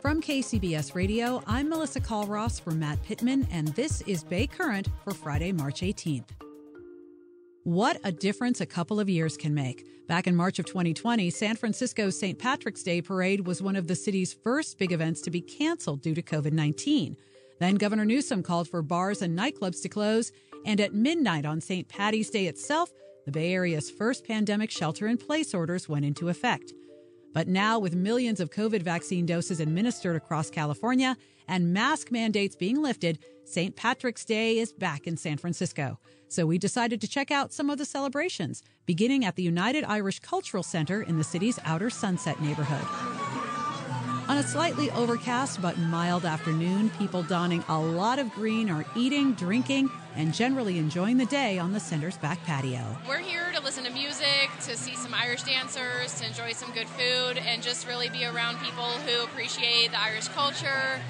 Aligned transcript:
From 0.00 0.22
KCBS 0.22 0.94
Radio, 0.94 1.42
I'm 1.44 1.68
Melissa 1.68 2.00
Culross 2.00 2.60
for 2.60 2.70
Matt 2.70 3.02
Pittman, 3.02 3.48
and 3.50 3.66
this 3.68 4.00
is 4.02 4.22
Bay 4.22 4.46
Current 4.46 4.86
for 5.02 5.12
Friday, 5.12 5.50
March 5.50 5.80
18th. 5.80 6.28
What 7.64 7.98
a 8.04 8.12
difference 8.12 8.60
a 8.60 8.66
couple 8.66 9.00
of 9.00 9.08
years 9.08 9.36
can 9.36 9.54
make. 9.54 9.84
Back 10.06 10.28
in 10.28 10.36
March 10.36 10.60
of 10.60 10.66
2020, 10.66 11.30
San 11.30 11.56
Francisco's 11.56 12.16
St. 12.16 12.38
Patrick's 12.38 12.84
Day 12.84 13.02
parade 13.02 13.44
was 13.44 13.60
one 13.60 13.74
of 13.74 13.88
the 13.88 13.96
city's 13.96 14.32
first 14.32 14.78
big 14.78 14.92
events 14.92 15.20
to 15.22 15.32
be 15.32 15.40
canceled 15.40 16.00
due 16.00 16.14
to 16.14 16.22
COVID 16.22 16.52
19. 16.52 17.16
Then 17.58 17.74
Governor 17.74 18.04
Newsom 18.04 18.44
called 18.44 18.68
for 18.68 18.82
bars 18.82 19.20
and 19.20 19.36
nightclubs 19.36 19.82
to 19.82 19.88
close, 19.88 20.30
and 20.64 20.80
at 20.80 20.94
midnight 20.94 21.44
on 21.44 21.60
St. 21.60 21.88
Patty's 21.88 22.30
Day 22.30 22.46
itself, 22.46 22.92
the 23.26 23.32
Bay 23.32 23.52
Area's 23.52 23.90
first 23.90 24.24
pandemic 24.24 24.70
shelter 24.70 25.08
in 25.08 25.16
place 25.16 25.54
orders 25.54 25.88
went 25.88 26.04
into 26.04 26.28
effect. 26.28 26.72
But 27.32 27.48
now, 27.48 27.78
with 27.78 27.94
millions 27.94 28.40
of 28.40 28.50
COVID 28.50 28.82
vaccine 28.82 29.26
doses 29.26 29.60
administered 29.60 30.16
across 30.16 30.50
California 30.50 31.16
and 31.46 31.72
mask 31.72 32.10
mandates 32.10 32.56
being 32.56 32.82
lifted, 32.82 33.18
St. 33.44 33.76
Patrick's 33.76 34.24
Day 34.24 34.58
is 34.58 34.72
back 34.72 35.06
in 35.06 35.16
San 35.16 35.38
Francisco. 35.38 35.98
So 36.28 36.46
we 36.46 36.58
decided 36.58 37.00
to 37.00 37.08
check 37.08 37.30
out 37.30 37.52
some 37.52 37.70
of 37.70 37.78
the 37.78 37.86
celebrations, 37.86 38.62
beginning 38.84 39.24
at 39.24 39.36
the 39.36 39.42
United 39.42 39.84
Irish 39.84 40.20
Cultural 40.20 40.62
Center 40.62 41.02
in 41.02 41.16
the 41.16 41.24
city's 41.24 41.58
outer 41.64 41.88
Sunset 41.88 42.40
neighborhood. 42.42 42.86
On 44.28 44.36
a 44.36 44.42
slightly 44.42 44.90
overcast 44.90 45.62
but 45.62 45.78
mild 45.78 46.26
afternoon, 46.26 46.90
people 46.98 47.22
donning 47.22 47.64
a 47.68 47.80
lot 47.80 48.18
of 48.18 48.30
green 48.32 48.68
are 48.68 48.84
eating, 48.94 49.32
drinking, 49.32 49.90
and 50.18 50.34
generally 50.34 50.78
enjoying 50.78 51.16
the 51.16 51.24
day 51.26 51.58
on 51.58 51.72
the 51.72 51.78
center's 51.78 52.18
back 52.18 52.42
patio. 52.44 52.98
We're 53.08 53.18
here 53.18 53.52
to 53.54 53.62
listen 53.62 53.84
to 53.84 53.90
music, 53.90 54.50
to 54.62 54.76
see 54.76 54.96
some 54.96 55.14
Irish 55.14 55.44
dancers, 55.44 56.12
to 56.20 56.26
enjoy 56.26 56.52
some 56.52 56.72
good 56.72 56.88
food, 56.88 57.38
and 57.38 57.62
just 57.62 57.86
really 57.86 58.08
be 58.08 58.26
around 58.26 58.58
people 58.58 58.84
who 58.84 59.22
appreciate 59.22 59.92
the 59.92 60.00
Irish 60.00 60.26
culture. 60.28 61.00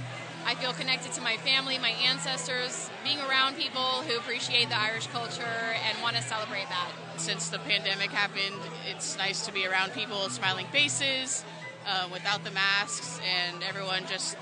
I 0.45 0.55
feel 0.57 0.73
connected 0.75 1.13
to 1.13 1.23
my 1.23 1.39
family, 1.39 1.79
my 1.79 1.95
ancestors, 2.07 2.91
being 3.03 3.19
around 3.21 3.57
people 3.57 3.81
who 3.81 4.19
appreciate 4.19 4.69
the 4.69 4.79
Irish 4.79 5.07
culture 5.07 5.75
and 5.89 6.01
want 6.03 6.17
to 6.17 6.23
celebrate 6.23 6.69
that. 6.69 6.91
Since 7.17 7.49
the 7.49 7.59
pandemic 7.61 8.11
happened, 8.11 8.61
it's 8.91 9.17
nice 9.17 9.47
to 9.47 9.53
be 9.53 9.67
around 9.67 9.93
people, 9.95 10.29
smiling 10.29 10.67
faces, 10.67 11.45
uh, 11.87 12.09
without 12.13 12.45
the 12.45 12.51
masks, 12.51 13.21
and 13.25 13.63
everyone 13.63 14.07
just 14.07 14.37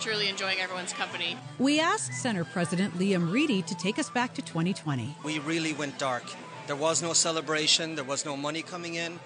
truly 0.00 0.28
enjoying 0.28 0.58
everyone's 0.60 0.92
company. 0.92 1.36
We 1.58 1.80
asked 1.80 2.14
Center 2.14 2.44
President 2.44 2.98
Liam 2.98 3.30
Reedy 3.30 3.62
to 3.62 3.74
take 3.74 3.98
us 3.98 4.10
back 4.10 4.34
to 4.34 4.42
2020. 4.42 5.16
We 5.24 5.38
really 5.40 5.72
went 5.72 5.98
dark. 5.98 6.24
There 6.66 6.76
was 6.76 7.02
no 7.02 7.12
celebration, 7.12 7.94
there 7.96 8.04
was 8.04 8.24
no 8.24 8.36
money 8.36 8.62
coming 8.62 8.94
in, 8.94 9.18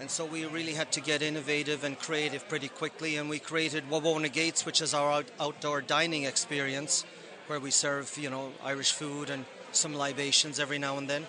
and 0.00 0.10
so 0.10 0.24
we 0.24 0.46
really 0.46 0.74
had 0.74 0.90
to 0.92 1.00
get 1.00 1.22
innovative 1.22 1.84
and 1.84 1.98
creative 1.98 2.48
pretty 2.48 2.68
quickly. 2.68 3.16
And 3.16 3.28
we 3.28 3.38
created 3.38 3.90
Wawona 3.90 4.32
Gates, 4.32 4.64
which 4.64 4.80
is 4.80 4.94
our 4.94 5.10
out- 5.10 5.30
outdoor 5.38 5.82
dining 5.82 6.24
experience, 6.24 7.04
where 7.46 7.60
we 7.60 7.70
serve, 7.70 8.16
you 8.16 8.30
know, 8.30 8.52
Irish 8.64 8.92
food 8.92 9.30
and 9.30 9.44
some 9.72 9.94
libations 9.94 10.58
every 10.58 10.78
now 10.78 10.98
and 10.98 11.08
then. 11.10 11.26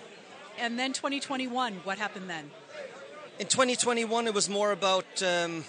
And 0.58 0.78
then 0.78 0.94
2021, 0.94 1.82
what 1.84 1.98
happened 1.98 2.30
then? 2.30 2.52
In 3.40 3.48
2021, 3.48 4.28
it 4.28 4.34
was 4.34 4.50
more 4.50 4.72
about, 4.72 5.24
um, 5.24 5.64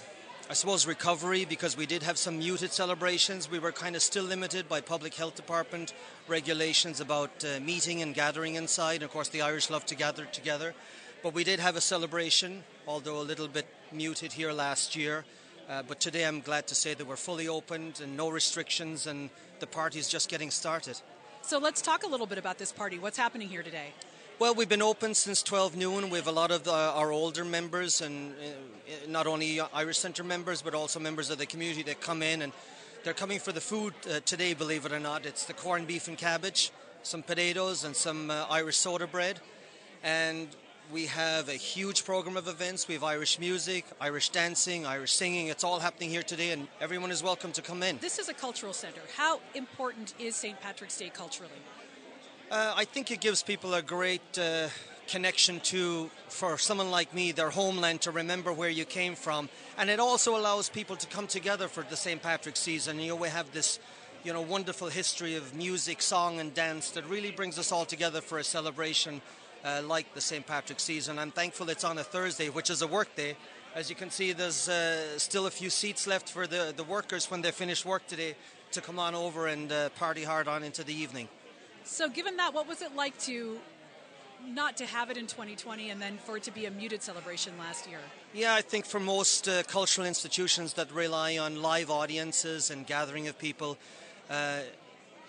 I 0.51 0.53
suppose, 0.55 0.85
recovery 0.85 1.45
because 1.45 1.77
we 1.77 1.87
did 1.87 2.03
have 2.03 2.19
some 2.19 2.41
muted 2.41 2.73
celebrations. 2.73 3.49
We 3.49 3.61
were 3.61 3.71
kind 3.71 3.95
of 3.95 4.03
still 4.03 4.25
limited 4.25 4.69
by 4.69 4.81
public 4.81 5.15
health 5.15 5.37
department 5.37 5.95
regulations 6.27 6.99
about 7.01 7.31
uh, 7.45 7.61
meeting 7.61 8.03
and 8.03 8.13
gathering 8.13 8.57
inside. 8.57 9.05
Of 9.05 9.13
course, 9.13 9.29
the 9.29 9.43
Irish 9.43 9.71
love 9.71 9.87
to 9.87 9.95
gather 9.95 10.25
together. 10.25 10.75
But 11.23 11.35
we 11.35 11.45
did 11.45 11.61
have 11.61 11.77
a 11.77 11.81
celebration, 11.81 12.65
although 12.89 13.21
a 13.21 13.23
little 13.23 13.47
bit 13.47 13.65
muted 13.93 14.33
here 14.33 14.51
last 14.51 14.97
year. 14.97 15.25
Uh, 15.69 15.85
but 15.85 16.01
today 16.01 16.27
I'm 16.27 16.41
glad 16.41 16.67
to 16.67 16.75
say 16.75 16.95
that 16.95 17.07
we're 17.07 17.15
fully 17.15 17.47
opened 17.47 18.01
and 18.03 18.17
no 18.17 18.29
restrictions, 18.29 19.07
and 19.07 19.31
the 19.61 19.69
party 19.69 20.01
is 20.01 20.09
just 20.09 20.29
getting 20.29 20.51
started. 20.51 21.01
So 21.43 21.59
let's 21.59 21.81
talk 21.81 22.03
a 22.03 22.09
little 22.09 22.27
bit 22.27 22.39
about 22.39 22.59
this 22.59 22.73
party. 22.73 22.99
What's 22.99 23.17
happening 23.17 23.49
here 23.49 23.63
today? 23.63 23.93
Well, 24.41 24.55
we've 24.55 24.71
been 24.71 24.81
open 24.81 25.13
since 25.13 25.43
12 25.43 25.77
noon. 25.77 26.09
We 26.09 26.17
have 26.17 26.27
a 26.27 26.33
lot 26.33 26.51
of 26.51 26.65
the, 26.65 26.73
our 26.73 27.13
older 27.13 27.45
members, 27.45 28.01
and 28.01 28.33
uh, 28.33 29.07
not 29.07 29.27
only 29.27 29.61
Irish 29.61 29.99
Centre 29.99 30.25
members, 30.25 30.63
but 30.63 30.75
also 30.75 30.99
members 30.99 31.29
of 31.29 31.37
the 31.37 31.45
community 31.45 31.83
that 31.83 32.01
come 32.01 32.23
in, 32.23 32.41
and 32.41 32.51
they're 33.05 33.13
coming 33.13 33.39
for 33.39 33.53
the 33.53 33.61
food 33.61 33.93
uh, 34.11 34.21
today. 34.25 34.55
Believe 34.55 34.87
it 34.87 34.93
or 34.93 34.99
not, 34.99 35.27
it's 35.27 35.45
the 35.45 35.53
corned 35.53 35.87
beef 35.87 36.09
and 36.09 36.17
cabbage, 36.17 36.73
some 37.03 37.23
potatoes, 37.23 37.85
and 37.85 37.95
some 37.95 38.31
uh, 38.31 38.47
Irish 38.49 38.79
soda 38.79 39.07
bread. 39.07 39.41
And 40.03 40.49
we 40.91 41.05
have 41.05 41.51
a 41.51 41.53
huge 41.53 42.07
program 42.07 42.39
of 42.39 42.49
events. 42.49 42.89
We 42.89 42.95
have 42.95 43.05
Irish 43.05 43.39
music, 43.39 43.85
Irish 44.01 44.31
dancing, 44.31 44.87
Irish 44.87 45.13
singing. 45.13 45.49
It's 45.49 45.65
all 45.65 45.81
happening 45.81 46.09
here 46.09 46.23
today, 46.23 46.53
and 46.53 46.67
everyone 46.81 47.11
is 47.11 47.23
welcome 47.23 47.53
to 47.53 47.61
come 47.61 47.83
in. 47.83 47.99
This 47.99 48.19
is 48.19 48.31
a 48.31 48.35
cultural 48.35 48.73
center. 48.73 49.03
How 49.15 49.39
important 49.55 50.15
is 50.19 50.35
St. 50.35 50.59
Patrick's 50.63 50.97
Day 50.97 51.11
culturally? 51.11 51.53
Uh, 52.51 52.75
I 52.77 52.85
think 52.85 53.13
it 53.13 53.21
gives 53.21 53.45
people 53.45 53.75
a 53.75 53.83
great 53.83 54.37
uh, 54.37 54.67
connection 55.07 55.61
to, 55.61 56.11
for 56.27 56.59
someone 56.59 56.91
like 56.91 57.15
me, 57.15 57.31
their 57.31 57.51
homeland 57.51 58.01
to 58.01 58.11
remember 58.11 58.53
where 58.53 58.69
you 58.69 58.85
came 58.85 59.15
from, 59.15 59.49
and 59.79 59.89
it 59.89 60.01
also 60.01 60.37
allows 60.37 60.69
people 60.69 60.97
to 60.97 61.07
come 61.07 61.29
together 61.29 61.69
for 61.69 61.85
the 61.89 61.95
St. 61.95 62.21
Patrick's 62.21 62.59
season. 62.59 62.99
You 62.99 63.11
know, 63.11 63.15
we 63.15 63.29
have 63.29 63.53
this, 63.53 63.79
you 64.25 64.33
know, 64.33 64.41
wonderful 64.41 64.89
history 64.89 65.37
of 65.37 65.55
music, 65.55 66.03
song, 66.03 66.41
and 66.41 66.53
dance 66.53 66.91
that 66.91 67.09
really 67.09 67.31
brings 67.31 67.57
us 67.57 67.71
all 67.71 67.85
together 67.85 68.21
for 68.21 68.39
a 68.39 68.45
celebration 68.45 69.23
uh, 69.65 69.83
like 69.87 70.13
the 70.15 70.21
St. 70.21 70.45
Patrick's 70.45 70.83
season. 70.83 71.21
I'm 71.21 71.31
thankful 71.31 71.69
it's 71.69 71.85
on 71.85 71.99
a 71.99 72.03
Thursday, 72.03 72.49
which 72.49 72.69
is 72.69 72.83
a 72.83 72.89
work 72.89 73.15
day. 73.15 73.37
As 73.77 73.89
you 73.89 73.95
can 73.95 74.11
see, 74.11 74.33
there's 74.33 74.69
uh, 74.69 75.21
still 75.21 75.47
a 75.47 75.53
few 75.53 75.71
seats 75.71 76.09
left 76.09 76.29
for 76.29 76.49
the, 76.49 76.75
the 76.77 76.83
workers 76.83 77.31
when 77.31 77.43
they 77.43 77.53
finish 77.53 77.85
work 77.85 78.09
today 78.09 78.35
to 78.73 78.81
come 78.81 78.99
on 78.99 79.15
over 79.15 79.47
and 79.47 79.71
uh, 79.71 79.91
party 79.91 80.25
hard 80.25 80.49
on 80.49 80.65
into 80.65 80.83
the 80.83 80.93
evening. 80.93 81.29
So, 81.91 82.09
given 82.09 82.37
that, 82.37 82.55
what 82.55 82.69
was 82.69 82.83
it 82.83 82.95
like 82.95 83.19
to 83.23 83.59
not 84.47 84.77
to 84.77 84.87
have 84.87 85.11
it 85.11 85.17
in 85.17 85.27
2020 85.27 85.91
and 85.91 86.01
then 86.01 86.19
for 86.19 86.37
it 86.37 86.45
to 86.45 86.53
be 86.53 86.67
a 86.67 86.71
muted 86.71 87.03
celebration 87.03 87.53
last 87.59 87.89
year? 87.89 87.99
Yeah, 88.33 88.55
I 88.55 88.63
think 88.63 88.87
for 88.87 89.01
most 89.01 89.49
uh, 89.49 89.65
cultural 89.65 90.07
institutions 90.07 90.75
that 90.75 90.91
rely 90.93 91.37
on 91.37 91.61
live 91.61 91.91
audiences 91.91 92.71
and 92.71 92.87
gathering 92.87 93.27
of 93.27 93.37
people, 93.41 93.77
uh, 94.31 94.61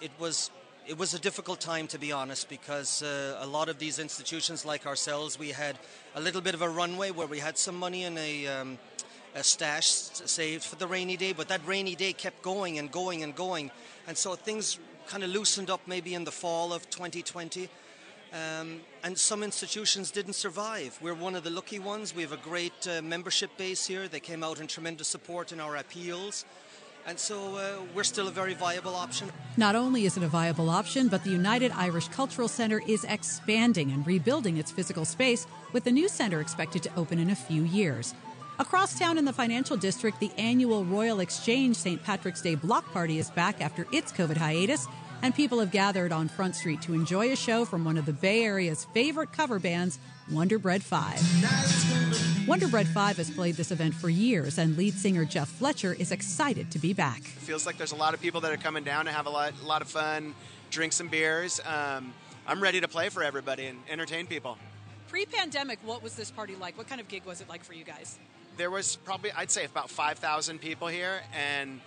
it 0.01 0.11
was 0.19 0.51
it 0.87 0.99
was 0.99 1.15
a 1.15 1.19
difficult 1.19 1.59
time 1.59 1.87
to 1.87 1.97
be 1.97 2.11
honest 2.11 2.47
because 2.47 3.01
uh, 3.01 3.37
a 3.39 3.47
lot 3.47 3.67
of 3.67 3.79
these 3.79 3.97
institutions 3.97 4.63
like 4.63 4.85
ourselves 4.85 5.39
we 5.39 5.49
had 5.49 5.79
a 6.15 6.21
little 6.21 6.41
bit 6.41 6.53
of 6.53 6.61
a 6.61 6.69
runway 6.69 7.09
where 7.09 7.27
we 7.27 7.39
had 7.39 7.57
some 7.57 7.75
money 7.75 8.03
in 8.03 8.17
a, 8.17 8.47
um, 8.47 8.77
a 9.35 9.43
stash 9.43 9.85
saved 9.85 10.63
for 10.63 10.75
the 10.75 10.87
rainy 10.87 11.17
day 11.17 11.33
but 11.33 11.47
that 11.47 11.65
rainy 11.65 11.95
day 11.95 12.13
kept 12.13 12.41
going 12.41 12.77
and 12.79 12.91
going 12.91 13.23
and 13.23 13.35
going 13.35 13.71
and 14.07 14.17
so 14.17 14.35
things 14.35 14.79
kind 15.07 15.23
of 15.23 15.29
loosened 15.29 15.69
up 15.69 15.81
maybe 15.87 16.13
in 16.13 16.23
the 16.23 16.31
fall 16.31 16.73
of 16.73 16.89
2020 16.89 17.69
um, 18.33 18.79
and 19.03 19.17
some 19.17 19.43
institutions 19.43 20.09
didn't 20.09 20.33
survive. 20.33 20.97
We're 21.01 21.13
one 21.13 21.35
of 21.35 21.43
the 21.43 21.49
lucky 21.49 21.79
ones. 21.79 22.15
We 22.15 22.21
have 22.21 22.31
a 22.31 22.37
great 22.37 22.87
uh, 22.87 23.01
membership 23.01 23.57
base 23.57 23.85
here. 23.85 24.07
They 24.07 24.21
came 24.21 24.41
out 24.41 24.61
in 24.61 24.67
tremendous 24.67 25.09
support 25.09 25.51
in 25.51 25.59
our 25.59 25.75
appeals. 25.75 26.45
And 27.05 27.19
so 27.19 27.57
uh, 27.57 27.81
we're 27.93 28.05
still 28.05 28.27
a 28.27 28.31
very 28.31 28.53
viable 28.53 28.95
option. 28.95 29.31
Not 29.57 29.75
only 29.75 30.05
is 30.05 30.15
it 30.15 30.23
a 30.23 30.27
viable 30.27 30.69
option, 30.69 31.09
but 31.09 31.23
the 31.23 31.31
United 31.31 31.71
Irish 31.71 32.07
Cultural 32.09 32.47
Center 32.47 32.81
is 32.87 33.03
expanding 33.05 33.91
and 33.91 34.05
rebuilding 34.07 34.57
its 34.57 34.71
physical 34.71 35.03
space, 35.03 35.45
with 35.73 35.83
the 35.83 35.91
new 35.91 36.07
center 36.07 36.39
expected 36.39 36.83
to 36.83 36.95
open 36.95 37.19
in 37.19 37.31
a 37.31 37.35
few 37.35 37.63
years. 37.63 38.13
Across 38.61 38.99
town 38.99 39.17
in 39.17 39.25
the 39.25 39.33
financial 39.33 39.75
district, 39.75 40.19
the 40.19 40.29
annual 40.37 40.85
Royal 40.85 41.19
Exchange 41.19 41.75
St. 41.75 42.03
Patrick's 42.03 42.43
Day 42.43 42.53
block 42.53 42.85
party 42.93 43.17
is 43.17 43.31
back 43.31 43.59
after 43.59 43.87
its 43.91 44.11
COVID 44.11 44.37
hiatus, 44.37 44.85
and 45.23 45.33
people 45.33 45.59
have 45.59 45.71
gathered 45.71 46.11
on 46.11 46.27
Front 46.27 46.55
Street 46.55 46.79
to 46.83 46.93
enjoy 46.93 47.31
a 47.31 47.35
show 47.35 47.65
from 47.65 47.83
one 47.83 47.97
of 47.97 48.05
the 48.05 48.13
Bay 48.13 48.43
Area's 48.43 48.85
favorite 48.93 49.33
cover 49.33 49.57
bands, 49.57 49.97
Wonder 50.31 50.59
Bread 50.59 50.83
5. 50.83 52.47
Wonder 52.47 52.67
Bread 52.67 52.87
5 52.87 53.17
has 53.17 53.31
played 53.31 53.55
this 53.55 53.71
event 53.71 53.95
for 53.95 54.09
years, 54.09 54.59
and 54.59 54.77
lead 54.77 54.93
singer 54.93 55.25
Jeff 55.25 55.49
Fletcher 55.49 55.93
is 55.95 56.11
excited 56.11 56.69
to 56.69 56.77
be 56.77 56.93
back. 56.93 57.21
It 57.21 57.25
feels 57.25 57.65
like 57.65 57.79
there's 57.79 57.93
a 57.93 57.97
lot 57.97 58.13
of 58.13 58.21
people 58.21 58.41
that 58.41 58.51
are 58.51 58.57
coming 58.57 58.83
down 58.83 59.05
to 59.05 59.11
have 59.11 59.25
a 59.25 59.31
lot, 59.31 59.53
a 59.59 59.65
lot 59.65 59.81
of 59.81 59.87
fun, 59.87 60.35
drink 60.69 60.93
some 60.93 61.07
beers. 61.07 61.59
Um, 61.65 62.13
I'm 62.45 62.61
ready 62.61 62.79
to 62.79 62.87
play 62.87 63.09
for 63.09 63.23
everybody 63.23 63.65
and 63.65 63.79
entertain 63.89 64.27
people. 64.27 64.59
Pre 65.07 65.25
pandemic, 65.25 65.79
what 65.83 66.03
was 66.03 66.15
this 66.15 66.29
party 66.29 66.55
like? 66.55 66.77
What 66.77 66.87
kind 66.87 67.01
of 67.01 67.07
gig 67.07 67.25
was 67.25 67.41
it 67.41 67.49
like 67.49 67.63
for 67.63 67.73
you 67.73 67.83
guys? 67.83 68.19
There 68.57 68.71
was 68.71 68.95
probably 68.97 69.31
I'd 69.31 69.51
say 69.51 69.65
about 69.65 69.89
five 69.89 70.19
thousand 70.19 70.59
people 70.59 70.87
here, 70.87 71.21
and 71.33 71.81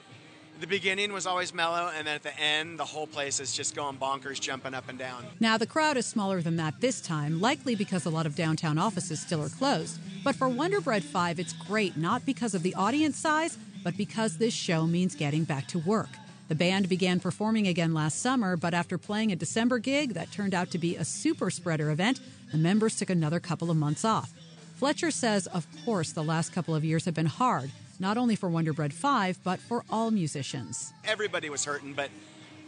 the 0.60 0.66
beginning 0.66 1.12
was 1.12 1.26
always 1.26 1.52
mellow, 1.52 1.90
and 1.94 2.06
then 2.06 2.14
at 2.14 2.22
the 2.22 2.38
end, 2.38 2.78
the 2.78 2.84
whole 2.84 3.06
place 3.06 3.40
is 3.40 3.52
just 3.52 3.74
going 3.74 3.96
bonkers, 3.96 4.40
jumping 4.40 4.74
up 4.74 4.88
and 4.88 4.98
down. 4.98 5.24
Now, 5.40 5.58
the 5.58 5.66
crowd 5.66 5.96
is 5.96 6.06
smaller 6.06 6.40
than 6.40 6.56
that 6.56 6.80
this 6.80 7.00
time, 7.00 7.40
likely 7.40 7.74
because 7.74 8.06
a 8.06 8.10
lot 8.10 8.24
of 8.24 8.36
downtown 8.36 8.78
offices 8.78 9.20
still 9.20 9.42
are 9.42 9.48
closed. 9.48 9.98
But 10.22 10.36
for 10.36 10.48
Wonder 10.48 10.80
Bread 10.80 11.04
5, 11.04 11.40
it's 11.40 11.52
great, 11.52 11.96
not 11.96 12.24
because 12.24 12.54
of 12.54 12.62
the 12.62 12.74
audience 12.74 13.18
size, 13.18 13.58
but 13.82 13.96
because 13.96 14.38
this 14.38 14.54
show 14.54 14.86
means 14.86 15.14
getting 15.14 15.44
back 15.44 15.66
to 15.68 15.78
work. 15.80 16.08
The 16.48 16.54
band 16.54 16.88
began 16.88 17.20
performing 17.20 17.66
again 17.66 17.92
last 17.92 18.20
summer, 18.20 18.56
but 18.56 18.74
after 18.74 18.96
playing 18.96 19.32
a 19.32 19.36
December 19.36 19.78
gig 19.78 20.14
that 20.14 20.30
turned 20.30 20.54
out 20.54 20.70
to 20.70 20.78
be 20.78 20.94
a 20.94 21.04
super 21.04 21.50
spreader 21.50 21.90
event, 21.90 22.20
the 22.52 22.58
members 22.58 22.96
took 22.96 23.10
another 23.10 23.40
couple 23.40 23.70
of 23.70 23.76
months 23.76 24.04
off. 24.04 24.32
Fletcher 24.76 25.10
says, 25.10 25.46
of 25.46 25.66
course, 25.84 26.12
the 26.12 26.24
last 26.24 26.52
couple 26.52 26.74
of 26.74 26.84
years 26.84 27.04
have 27.04 27.14
been 27.14 27.26
hard, 27.26 27.70
not 28.00 28.16
only 28.16 28.34
for 28.34 28.48
Wonder 28.48 28.72
Bread 28.72 28.92
5, 28.92 29.38
but 29.44 29.60
for 29.60 29.84
all 29.88 30.10
musicians. 30.10 30.92
Everybody 31.04 31.48
was 31.48 31.64
hurting, 31.64 31.92
but 31.94 32.10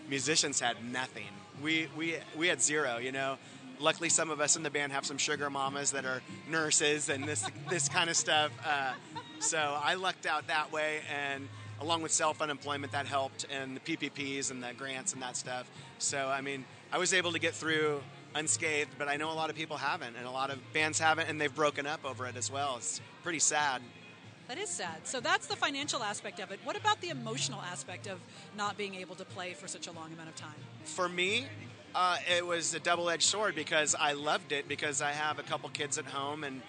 musicians 0.09 0.61
had 0.61 0.77
nothing. 0.85 1.27
We, 1.63 1.89
we, 1.97 2.17
we 2.37 2.47
had 2.47 2.63
zero, 2.63 2.99
you 2.99 3.11
know. 3.13 3.39
Luckily, 3.81 4.09
some 4.09 4.31
of 4.31 4.41
us 4.41 4.57
in 4.57 4.63
the 4.63 4.71
band 4.71 4.93
have 4.93 5.05
some 5.05 5.19
sugar 5.19 5.51
mamas 5.51 5.91
that 5.91 6.05
are 6.05 6.23
nurses 6.49 7.09
and 7.09 7.25
this, 7.25 7.45
this 7.69 7.89
kind 7.89 8.09
of 8.09 8.17
stuff. 8.17 8.53
Uh, 8.65 8.93
so 9.41 9.59
I 9.59 9.95
lucked 9.95 10.27
out 10.27 10.47
that 10.47 10.73
way, 10.73 11.01
and 11.15 11.49
along 11.81 12.03
with 12.03 12.13
self 12.13 12.41
unemployment, 12.41 12.93
that 12.93 13.07
helped, 13.07 13.47
and 13.51 13.77
the 13.77 13.81
PPPs 13.81 14.51
and 14.51 14.63
the 14.63 14.73
grants 14.79 15.13
and 15.13 15.21
that 15.23 15.37
stuff. 15.37 15.69
So, 15.99 16.29
I 16.29 16.41
mean, 16.41 16.65
I 16.93 16.99
was 16.99 17.13
able 17.13 17.33
to 17.33 17.39
get 17.39 17.53
through 17.53 18.01
unscathed, 18.37 18.91
but 18.99 19.09
I 19.09 19.17
know 19.17 19.31
a 19.31 19.35
lot 19.35 19.51
of 19.51 19.57
people 19.57 19.77
haven't, 19.77 20.17
and 20.17 20.27
a 20.27 20.31
lot 20.31 20.51
of 20.51 20.59
bands 20.73 20.99
haven't, 20.99 21.29
and 21.29 21.41
they've 21.41 21.55
broken 21.55 21.87
up 21.87 22.05
over 22.05 22.27
it 22.27 22.37
as 22.37 22.51
well. 22.51 22.77
It's 22.77 23.01
pretty 23.23 23.39
sad. 23.39 23.83
That 24.49 24.59
is 24.59 24.69
sad. 24.69 25.07
So 25.07 25.19
that's 25.21 25.47
the 25.47 25.57
financial 25.57 26.03
aspect 26.03 26.39
of 26.39 26.53
it. 26.53 26.61
What 26.63 26.77
about 26.77 27.01
the 27.01 27.09
emotional 27.09 27.61
aspect 27.63 28.07
of 28.07 28.21
not 28.57 28.77
being 28.77 28.95
able 28.95 29.17
to 29.17 29.25
play 29.25 29.55
for 29.55 29.67
such 29.67 29.89
a 29.89 29.93
long 29.93 30.13
amount 30.13 30.29
of 30.29 30.37
time? 30.37 30.55
For 30.85 31.09
me, 31.09 31.47
uh, 31.95 32.19
it 32.37 32.47
was 32.47 32.73
a 32.73 32.79
double 32.79 33.11
edged 33.11 33.25
sword 33.25 33.57
because 33.57 33.97
I 33.99 34.13
loved 34.13 34.53
it 34.53 34.69
because 34.69 35.03
I 35.03 35.11
have 35.11 35.41
a 35.41 35.43
couple 35.43 35.69
kids 35.71 35.99
at 35.99 36.05
home 36.05 36.45
and 36.45 36.63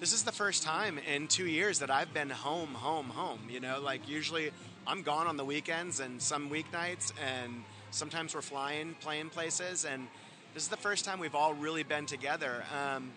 this 0.00 0.14
is 0.14 0.22
the 0.22 0.32
first 0.32 0.62
time 0.62 0.98
in 0.98 1.28
two 1.28 1.46
years 1.46 1.80
that 1.80 1.90
I've 1.90 2.14
been 2.14 2.30
home, 2.30 2.72
home, 2.72 3.10
home. 3.10 3.40
You 3.50 3.60
know, 3.60 3.80
like 3.80 4.08
usually 4.08 4.50
I'm 4.86 5.02
gone 5.02 5.26
on 5.26 5.36
the 5.36 5.44
weekends 5.44 6.00
and 6.00 6.20
some 6.20 6.48
weeknights, 6.48 7.12
and 7.22 7.62
sometimes 7.90 8.34
we're 8.34 8.40
flying, 8.40 8.94
playing 9.00 9.28
places, 9.28 9.84
and 9.84 10.08
this 10.54 10.62
is 10.62 10.68
the 10.68 10.76
first 10.76 11.04
time 11.04 11.20
we've 11.20 11.34
all 11.34 11.54
really 11.54 11.82
been 11.82 12.06
together. 12.06 12.64
Um, 12.76 13.12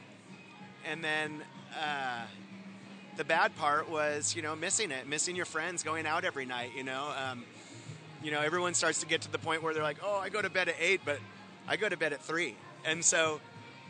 and 0.89 1.03
then 1.03 1.41
uh, 1.79 2.25
the 3.17 3.23
bad 3.23 3.55
part 3.55 3.89
was, 3.89 4.35
you 4.35 4.41
know, 4.41 4.55
missing 4.55 4.91
it, 4.91 5.07
missing 5.07 5.35
your 5.35 5.45
friends, 5.45 5.83
going 5.83 6.05
out 6.05 6.25
every 6.25 6.45
night. 6.45 6.71
You 6.75 6.83
know, 6.83 7.11
um, 7.17 7.43
you 8.21 8.31
know, 8.31 8.41
everyone 8.41 8.73
starts 8.73 8.99
to 8.99 9.05
get 9.05 9.21
to 9.21 9.31
the 9.31 9.39
point 9.39 9.63
where 9.63 9.73
they're 9.73 9.83
like, 9.83 9.97
"Oh, 10.03 10.17
I 10.17 10.29
go 10.29 10.41
to 10.41 10.49
bed 10.49 10.69
at 10.69 10.75
eight, 10.79 11.01
but 11.03 11.19
I 11.67 11.77
go 11.77 11.89
to 11.89 11.97
bed 11.97 12.13
at 12.13 12.21
three. 12.21 12.55
and 12.85 13.03
so 13.03 13.39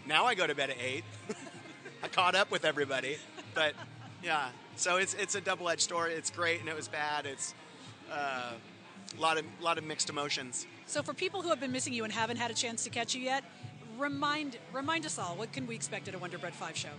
now 0.05 0.25
I 0.25 0.35
go 0.35 0.45
to 0.45 0.55
bed 0.55 0.69
at 0.69 0.77
eight. 0.81 1.03
I 2.03 2.07
caught 2.07 2.35
up 2.35 2.51
with 2.51 2.65
everybody, 2.65 3.17
but 3.53 3.73
yeah. 4.23 4.49
So 4.75 4.97
it's 4.97 5.13
it's 5.13 5.35
a 5.35 5.41
double 5.41 5.69
edged 5.69 5.81
story. 5.81 6.13
It's 6.13 6.29
great 6.29 6.59
and 6.59 6.69
it 6.69 6.75
was 6.75 6.87
bad. 6.87 7.25
It's 7.25 7.53
uh, 8.11 8.51
a 9.17 9.21
lot 9.21 9.37
of 9.37 9.45
lot 9.61 9.77
of 9.77 9.83
mixed 9.83 10.09
emotions. 10.09 10.65
So 10.85 11.01
for 11.01 11.13
people 11.13 11.41
who 11.41 11.49
have 11.49 11.59
been 11.59 11.71
missing 11.71 11.93
you 11.93 12.03
and 12.03 12.13
haven't 12.13 12.37
had 12.37 12.51
a 12.51 12.53
chance 12.53 12.83
to 12.83 12.89
catch 12.89 13.15
you 13.15 13.21
yet, 13.21 13.43
remind 13.97 14.57
remind 14.71 15.05
us 15.05 15.17
all 15.17 15.35
what 15.35 15.51
can 15.51 15.67
we 15.67 15.75
expect 15.75 16.07
at 16.07 16.15
a 16.15 16.19
Wonder 16.19 16.37
Bread 16.37 16.53
Five 16.53 16.75
show? 16.75 16.89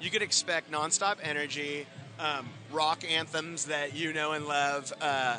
You 0.00 0.10
could 0.10 0.22
expect 0.22 0.70
nonstop 0.70 1.16
energy, 1.22 1.86
um, 2.18 2.48
rock 2.72 3.04
anthems 3.08 3.66
that 3.66 3.94
you 3.94 4.12
know 4.12 4.32
and 4.32 4.46
love. 4.46 4.92
Uh, 5.00 5.38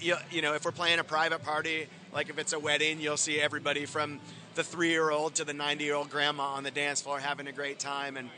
you, 0.00 0.16
you 0.30 0.42
know, 0.42 0.54
if 0.54 0.64
we're 0.64 0.70
playing 0.70 0.98
a 0.98 1.04
private 1.04 1.42
party, 1.42 1.86
like 2.12 2.28
if 2.28 2.38
it's 2.38 2.52
a 2.52 2.58
wedding, 2.58 3.00
you'll 3.00 3.16
see 3.16 3.40
everybody 3.40 3.86
from 3.86 4.20
the 4.54 4.62
three-year-old 4.62 5.34
to 5.36 5.44
the 5.44 5.52
90-year-old 5.52 6.10
grandma 6.10 6.44
on 6.44 6.62
the 6.62 6.70
dance 6.70 7.00
floor 7.00 7.18
having 7.18 7.46
a 7.46 7.52
great 7.52 7.78
time, 7.78 8.16
and 8.16 8.28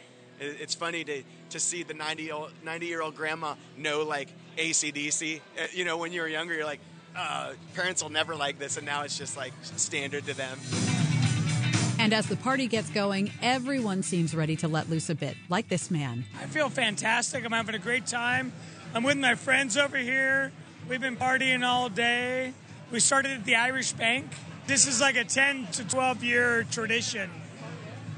it's 0.40 0.74
funny 0.74 1.04
to, 1.04 1.22
to 1.50 1.60
see 1.60 1.82
the 1.82 1.94
90 1.94 2.32
90 2.64 2.86
year 2.86 3.02
old 3.02 3.14
grandma 3.14 3.54
know 3.76 4.02
like 4.02 4.28
ACDC. 4.56 5.40
Uh, 5.58 5.66
you 5.72 5.84
know, 5.84 5.96
when 5.96 6.12
you 6.12 6.20
were 6.20 6.28
younger, 6.28 6.54
you're 6.54 6.64
like, 6.64 6.80
uh, 7.16 7.52
parents 7.74 8.02
will 8.02 8.10
never 8.10 8.34
like 8.34 8.58
this, 8.58 8.76
and 8.76 8.86
now 8.86 9.02
it's 9.02 9.18
just 9.18 9.36
like 9.36 9.52
standard 9.62 10.26
to 10.26 10.34
them. 10.34 10.58
And 11.98 12.12
as 12.12 12.26
the 12.26 12.36
party 12.36 12.66
gets 12.66 12.90
going, 12.90 13.30
everyone 13.40 14.02
seems 14.02 14.34
ready 14.34 14.56
to 14.56 14.68
let 14.68 14.90
loose 14.90 15.08
a 15.08 15.14
bit, 15.14 15.36
like 15.48 15.68
this 15.68 15.90
man. 15.90 16.24
I 16.40 16.46
feel 16.46 16.68
fantastic. 16.68 17.44
I'm 17.44 17.52
having 17.52 17.74
a 17.74 17.78
great 17.78 18.06
time. 18.06 18.52
I'm 18.94 19.04
with 19.04 19.18
my 19.18 19.34
friends 19.34 19.76
over 19.76 19.96
here. 19.96 20.52
We've 20.88 21.00
been 21.00 21.16
partying 21.16 21.64
all 21.64 21.88
day. 21.88 22.54
We 22.90 22.98
started 22.98 23.32
at 23.32 23.44
the 23.44 23.54
Irish 23.54 23.92
Bank. 23.92 24.26
This 24.66 24.86
is 24.86 25.00
like 25.00 25.16
a 25.16 25.24
10 25.24 25.68
to 25.72 25.88
12 25.88 26.24
year 26.24 26.64
tradition 26.64 27.30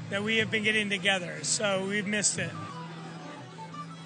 that 0.09 0.23
we 0.23 0.37
have 0.37 0.51
been 0.51 0.63
getting 0.63 0.89
together, 0.89 1.39
so 1.43 1.85
we've 1.87 2.07
missed 2.07 2.39
it. 2.39 2.51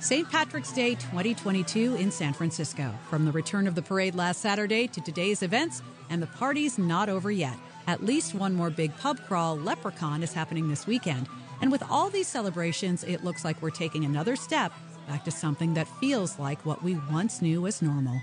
St. 0.02 0.30
Patrick's 0.30 0.72
Day 0.72 0.96
2022 0.96 1.96
in 1.96 2.10
San 2.10 2.32
Francisco. 2.32 2.94
From 3.10 3.26
the 3.26 3.34
return 3.34 3.68
of 3.68 3.76
the 3.76 3.82
parade 3.82 4.16
last 4.16 4.40
Saturday 4.40 4.88
to 4.88 5.02
today's 5.02 5.44
events, 5.44 5.82
and 6.10 6.22
the 6.22 6.28
party's 6.28 6.78
not 6.78 7.10
over 7.10 7.30
yet. 7.30 7.58
At 7.86 8.06
least 8.06 8.34
one 8.34 8.56
more 8.56 8.70
big 8.70 8.96
pub 8.98 9.20
crawl, 9.28 9.58
Leprechaun, 9.58 10.24
is 10.24 10.32
happening 10.32 10.70
this 10.70 10.88
weekend. 10.88 11.28
And 11.62 11.70
with 11.70 11.84
all 11.90 12.10
these 12.10 12.30
celebrations, 12.30 13.04
it 13.04 13.26
looks 13.26 13.44
like 13.44 13.62
we're 13.62 13.72
taking 13.72 14.06
another 14.06 14.38
step 14.38 14.72
back 15.06 15.26
to 15.26 15.32
something 15.32 15.74
that 15.74 15.88
feels 16.00 16.40
like 16.40 16.66
what 16.66 16.82
we 16.82 16.98
once 17.12 17.42
knew 17.42 17.68
as 17.68 17.82
normal. 17.82 18.22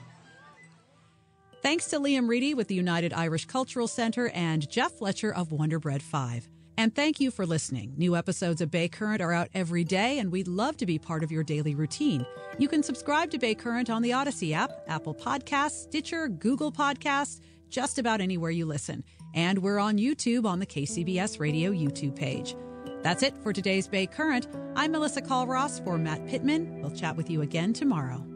Thanks 1.61 1.89
to 1.89 2.01
Liam 2.01 2.27
Reedy 2.27 2.55
with 2.55 2.69
the 2.69 2.75
United 2.75 3.13
Irish 3.13 3.45
Cultural 3.45 3.87
Center 3.87 4.31
and 4.31 4.67
Jeff 4.71 4.93
Fletcher 4.93 5.35
of 5.35 5.53
Wonder 5.53 5.79
Bread 5.79 6.03
5. 6.03 6.49
And 6.79 6.95
thank 6.95 7.21
you 7.21 7.31
for 7.31 7.47
listening. 7.47 7.95
New 7.97 8.17
episodes 8.17 8.61
of 8.61 8.71
Bay 8.71 8.89
Current 8.89 9.23
are 9.23 9.33
out 9.33 9.49
every 9.55 9.83
day, 9.83 10.19
and 10.19 10.31
we'd 10.31 10.47
love 10.49 10.77
to 10.77 10.87
be 10.87 10.99
part 10.99 11.25
of 11.25 11.33
your 11.33 11.43
daily 11.43 11.75
routine. 11.75 12.27
You 12.59 12.69
can 12.69 12.83
subscribe 12.83 13.31
to 13.31 13.39
Bay 13.39 13.55
Current 13.55 13.89
on 13.89 14.03
the 14.03 14.13
Odyssey 14.13 14.53
app, 14.53 14.73
Apple 14.87 15.15
Podcasts, 15.15 15.85
Stitcher, 15.85 16.29
Google 16.29 16.71
Podcasts, 16.71 17.41
just 17.71 17.99
about 17.99 18.21
anywhere 18.21 18.51
you 18.51 18.67
listen. 18.67 19.05
And 19.35 19.61
we're 19.61 19.79
on 19.79 19.97
YouTube 19.97 20.45
on 20.45 20.59
the 20.59 20.67
KCBS 20.67 21.41
Radio 21.41 21.71
YouTube 21.71 22.15
page. 22.15 22.55
That's 23.03 23.23
it 23.23 23.37
for 23.39 23.53
today's 23.53 23.89
Bay 23.89 24.07
Current. 24.07 24.47
I'm 24.75 24.93
Melissa 24.93 25.23
Culross 25.23 25.83
for 25.83 25.97
Matt 25.97 26.27
Pittman. 26.27 26.83
We'll 26.83 26.91
chat 26.91 27.17
with 27.17 27.31
you 27.31 27.41
again 27.41 27.73
tomorrow. 27.73 28.36